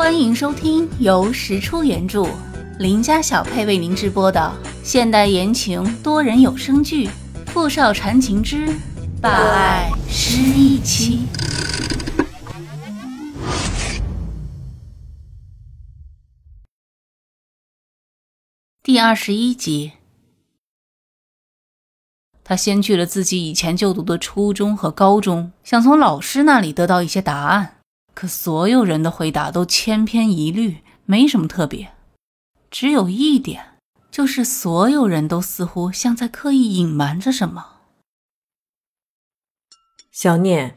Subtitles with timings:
[0.00, 2.26] 欢迎收听由石出原著、
[2.78, 4.50] 林家小配为您直播的
[4.82, 7.06] 现代言情多人有声剧
[7.48, 8.66] 《富少缠情之
[9.20, 11.26] 霸爱失忆妻》
[18.82, 19.92] 第二十一集。
[22.42, 27.79] 他先去了自己以前就读的初中和高中，想从老师那里得到一些答案。
[28.14, 31.92] 可所有人的回答都千篇一律，没什么特别。
[32.70, 33.78] 只有一点，
[34.10, 37.80] 就是所有人都似乎像在刻意隐瞒着什么。
[40.12, 40.76] 小念，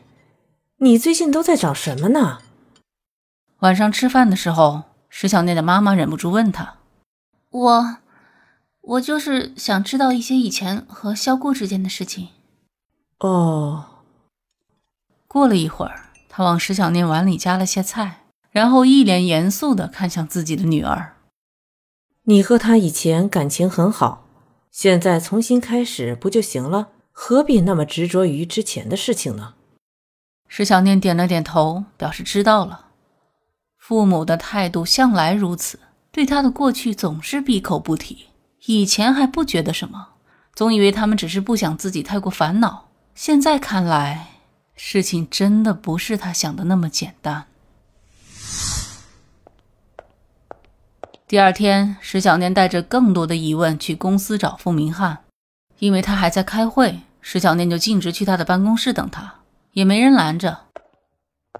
[0.77, 2.39] 你最近都在找什么呢？
[3.59, 6.77] 晚上吃饭的时候，石小念的妈妈忍不住问他
[7.51, 7.97] ：“我，
[8.81, 12.29] 我就是想知道一些以前和萧顾之间的事情。”
[13.19, 13.85] 哦。
[15.27, 16.02] 过了一会儿。
[16.35, 21.17] 他往石小念碗里夹了些菜，然后一脸严肃地看向自己的女儿
[22.25, 24.25] ：“你和他以前感情很好，
[24.71, 26.87] 现在重新开始不就行了？
[27.11, 29.53] 何必那么执着于之前的事情呢？”
[30.49, 32.87] 石小念点了点头，表示知道了。
[33.77, 38.29] 父母的态度向来如此，对他的过去总是闭口不提。
[38.65, 40.07] 以前还不觉得什么，
[40.55, 42.89] 总以为他们只是不想自己太过烦恼。
[43.13, 44.29] 现在看来。
[44.75, 47.45] 事情真的不是他想的那么简单。
[51.27, 55.19] 第二天，石小念带着更多的疑问去公司找傅明翰，
[55.79, 59.33] 因为他还在开会，石小念就径直去他的办公室等他，
[59.71, 60.59] 也没人拦着。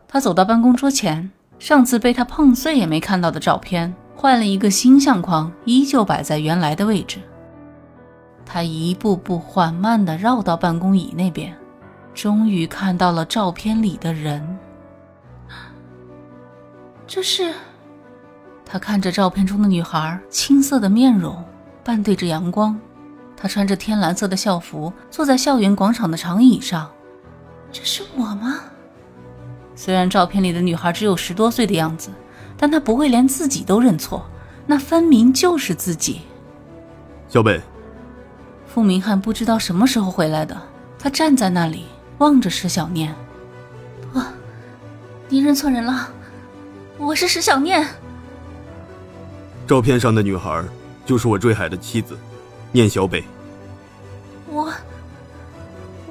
[0.07, 7.19] 他走到办公桌前，上次被他碰碎也没看到的照片，换了一个新相框，依旧摆在原来的位置。
[8.45, 11.57] 他一步步缓慢地绕到办公椅那边。
[12.13, 14.57] 终于看到了照片里的人，
[17.07, 17.53] 这是
[18.65, 21.43] 他看着照片中的女孩，青涩的面容，
[21.83, 22.79] 半对着阳光。
[23.35, 26.89] 她穿着天蓝色的校服，坐在校园广场的长椅上。
[27.71, 28.59] 这是我吗？
[29.75, 32.09] 虽然照片里的女孩只有十多岁的样子，
[32.55, 34.25] 但她不会连自己都认错，
[34.65, 36.21] 那分明就是自己。
[37.27, 37.59] 小北，
[38.65, 40.55] 傅明翰不知道什么时候回来的，
[40.97, 41.87] 他站在那里。
[42.23, 43.13] 望着石小念，
[44.13, 44.21] 不，
[45.27, 46.07] 你认错人了，
[46.97, 47.85] 我是石小念。
[49.67, 50.63] 照片上的女孩
[51.05, 52.17] 就是我坠海的妻子，
[52.71, 53.25] 念小北。
[54.47, 54.71] 我，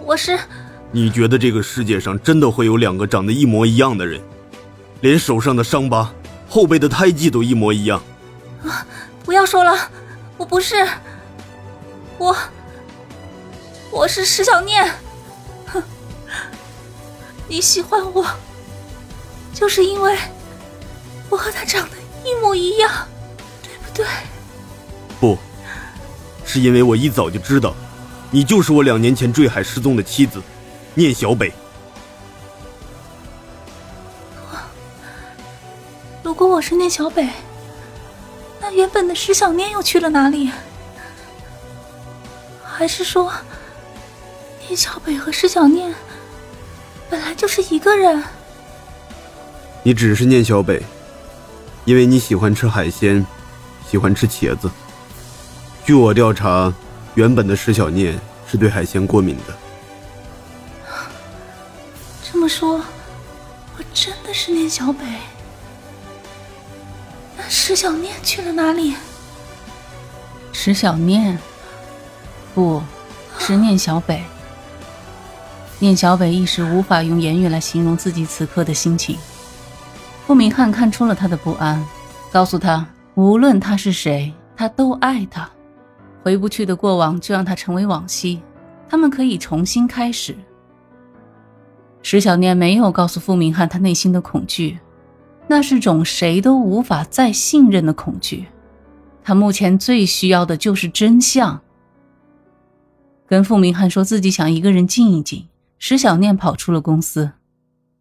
[0.04, 0.38] 我是。
[0.90, 4.20] 你觉得这个世界上真的会有两个长得一模一样的人，
[5.00, 6.12] 连手上的伤疤、
[6.46, 8.02] 后背的胎记都一模一样？
[8.66, 8.86] 啊！
[9.24, 9.74] 不要说了，
[10.36, 10.86] 我不是，
[12.18, 12.36] 我，
[13.90, 14.92] 我是石小念。
[17.48, 18.26] 你喜欢我，
[19.53, 20.16] 就是因为
[21.28, 22.91] 我和他长得一模一样，
[23.62, 24.06] 对不对？
[25.20, 25.38] 不，
[26.44, 27.75] 是因为我一早就知道，
[28.31, 30.41] 你就是我两年前坠海失踪的妻子，
[30.94, 31.52] 念小北。
[36.22, 37.28] 如果我是念小北，
[38.60, 40.50] 那原本的石小念又去了哪里？
[42.64, 43.31] 还是说，
[44.60, 45.94] 念小北和石小念？
[47.12, 48.24] 本来就是一个人。
[49.82, 50.82] 你只是念小北，
[51.84, 53.26] 因为你喜欢吃海鲜，
[53.86, 54.70] 喜欢吃茄子。
[55.84, 56.72] 据我调查，
[57.14, 58.18] 原本的石小念
[58.50, 59.54] 是对海鲜过敏的。
[62.24, 62.78] 这么说，
[63.76, 65.04] 我真的是念小北。
[67.36, 68.96] 那石小念去了哪里？
[70.50, 71.38] 石小念，
[72.54, 72.82] 不，
[73.38, 74.24] 是念小北。
[75.82, 79.16] 念小北一时无法用言语来形容自己此刻的心情。
[80.25, 81.84] 傅明翰看出了他的不安，
[82.31, 85.50] 告诉他，无论他是谁，他都爱他。
[86.22, 88.41] 回不去的过往就让它成为往昔，
[88.88, 90.37] 他们可以重新开始。
[92.00, 94.78] 石小念没有告诉傅明翰他内心的恐惧，
[95.49, 98.46] 那是种谁都无法再信任的恐惧。
[99.25, 101.61] 他目前最需要的就是真相。
[103.26, 105.49] 跟傅明翰说自己想一个人静一静。
[105.84, 107.32] 石小念跑出了公司，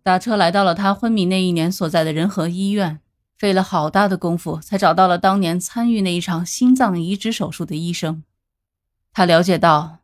[0.04, 3.00] 打车来到了他昏迷那一年所在的仁和医院，
[3.36, 8.24] 费了好大的功夫才找到了当年参与那一场心脏移植手术的医生。
[9.12, 9.98] 他了解到，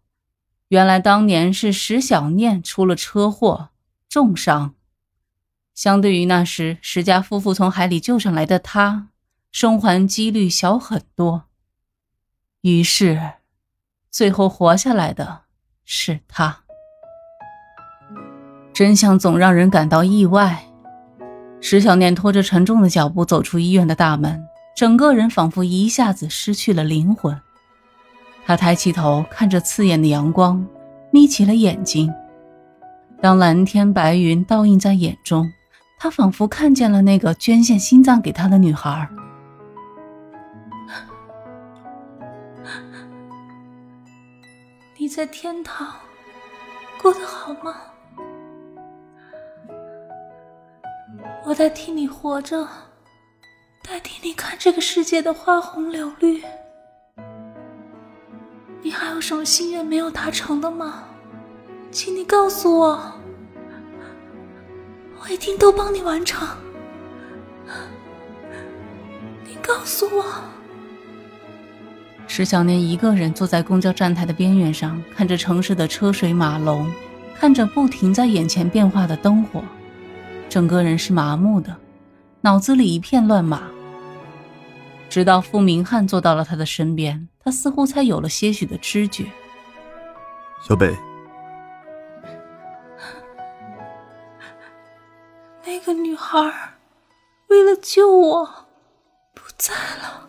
[0.69, 3.69] 原来当年是石小念出了车祸
[4.09, 4.73] 重伤，
[5.75, 9.09] 相对于那时石家夫妇从海里救上来的他，
[9.51, 11.43] 生还几率小很多。
[12.61, 13.33] 于是，
[14.09, 15.43] 最后活下来的
[15.85, 16.63] 是他。
[18.77, 20.63] 真相总让人感到意外，
[21.59, 24.39] 石小念拖着沉重的脚步走出医院的大门，
[24.75, 27.35] 整个人仿佛一下子失去了灵魂。
[28.45, 30.63] 他抬起头，看着刺眼的阳光，
[31.09, 32.13] 眯起了眼睛。
[33.19, 35.51] 当蓝天白云倒映在眼中，
[35.97, 39.09] 他仿佛看见了那个捐献心脏给他的女孩。
[44.99, 45.95] 你在天堂
[47.01, 47.73] 过得好吗？
[51.45, 52.67] 我在替你活着，
[53.83, 56.43] 代替你看这个世界的花红柳绿。
[58.81, 61.03] 你还有什么心愿没有达成的吗？
[61.89, 63.13] 请你告诉我，
[65.21, 66.47] 我一定都帮你完成。
[69.45, 70.23] 你告诉我。
[72.27, 76.91] 石小念一个人坐在公交站台的边缘上，看着城市的车水马龙，
[77.35, 79.63] 看着不停在眼前变化的灯火。
[80.49, 81.77] 整个人是麻木的，
[82.41, 83.69] 脑子里一片乱麻。
[85.09, 89.25] 直到傅明翰坐到了他的身边，他似乎才有了些许的知觉。
[90.61, 90.93] 小北，
[95.63, 96.37] 那个女孩
[97.47, 98.45] 为了救我，
[99.33, 100.27] 不在了。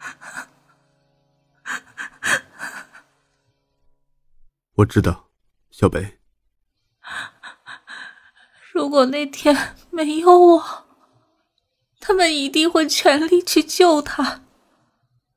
[4.76, 5.30] 我知道，
[5.70, 6.18] 小北。
[8.82, 9.56] 如果那天
[9.90, 10.86] 没有我，
[12.00, 14.42] 他们一定会全力去救他，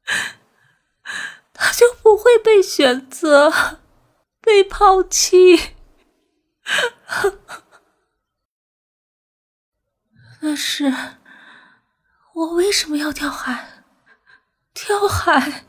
[1.53, 3.53] 他就不会被选择、
[4.41, 5.75] 被抛弃。
[10.41, 10.91] 那是
[12.33, 13.83] 我为什么要跳海？
[14.73, 15.65] 跳海！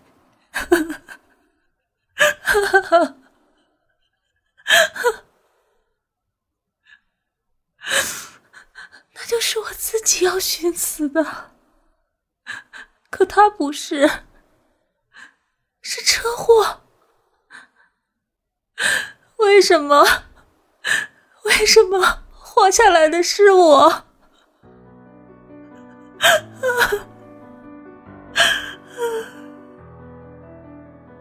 [4.64, 5.25] 那
[9.26, 11.50] 就是我自己要寻死的，
[13.10, 14.08] 可他不是，
[15.82, 16.82] 是车祸。
[19.38, 20.04] 为什么？
[21.44, 24.04] 为什么活下来的是我？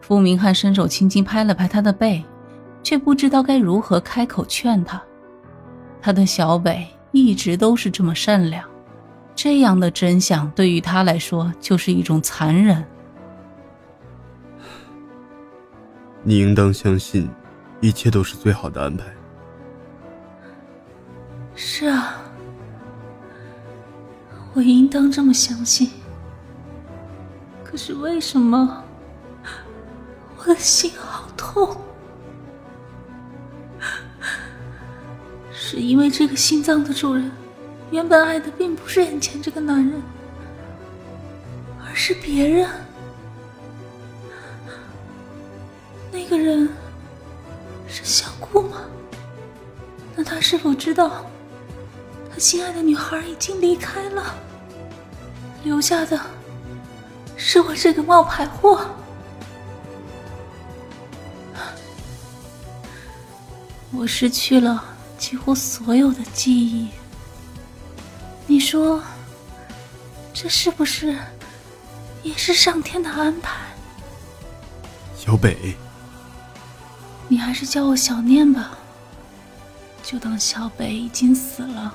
[0.00, 2.24] 傅明翰伸手轻轻拍了拍他的背，
[2.82, 5.02] 却不知道该如何开口劝他。
[6.00, 8.68] 他的小北一直都是这么善良，
[9.34, 12.84] 这样的真相对于他来说就是一种残忍。
[16.22, 17.30] 你应当相信，
[17.80, 19.06] 一切都是最好的安排。
[21.54, 22.16] 是啊，
[24.52, 25.90] 我应当这么相信。
[27.64, 28.84] 可是为什么
[30.36, 31.76] 我的心好痛？
[35.68, 37.28] 是因为这个心脏的主人
[37.90, 40.00] 原本爱的并不是眼前这个男人，
[41.84, 42.70] 而是别人。
[46.12, 46.68] 那个人
[47.88, 48.82] 是小顾吗？
[50.14, 51.26] 那他是否知道
[52.32, 54.22] 他心爱的女孩已经离开了，
[55.64, 56.20] 留下的
[57.36, 58.86] 是我这个冒牌货？
[63.90, 64.92] 我失去了。
[65.18, 66.88] 几乎所有的记忆，
[68.46, 69.02] 你说，
[70.32, 71.16] 这是不是
[72.22, 73.56] 也是上天的安排？
[75.16, 75.74] 小北，
[77.28, 78.78] 你还是叫我小念吧，
[80.02, 81.94] 就当小北已经死了。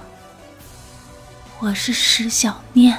[1.60, 2.98] 我是石小念。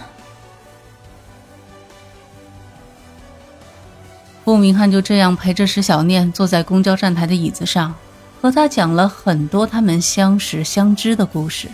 [4.44, 7.94] 顾明翰就这样陪着石小念坐在公交站台的椅子上。
[8.42, 11.68] 和他讲了很多他们相识相知的故事，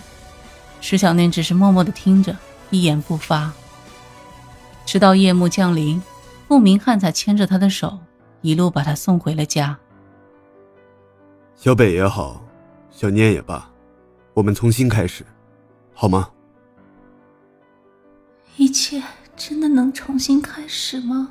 [0.83, 2.37] 石小念只是默默的听着，
[2.69, 3.51] 一言不发。
[4.85, 6.03] 直到夜幕降临，
[6.47, 7.99] 顾明翰才牵着她的手，
[8.43, 9.79] 一路把她送回了家。
[11.57, 12.45] 小北也好，
[12.91, 13.71] 小念也罢，
[14.35, 15.25] 我们重新开始，
[15.95, 16.29] 好吗？
[18.59, 19.03] 一切
[19.35, 21.31] 真的能重新开始吗